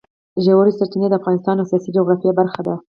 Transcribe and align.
ژورې 0.43 0.71
سرچینې 0.77 1.07
د 1.09 1.13
افغانستان 1.19 1.55
د 1.57 1.61
سیاسي 1.69 1.89
جغرافیه 1.95 2.33
برخه 2.39 2.61
ده. 2.67 2.75